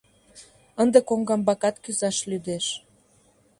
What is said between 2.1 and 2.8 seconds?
лӱдеш.